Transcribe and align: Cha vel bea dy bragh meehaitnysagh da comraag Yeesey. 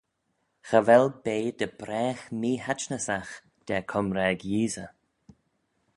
Cha 0.67 0.79
vel 0.87 1.05
bea 1.23 1.51
dy 1.59 1.67
bragh 1.79 2.21
meehaitnysagh 2.39 3.33
da 3.67 3.77
comraag 3.91 4.39
Yeesey. 4.51 4.89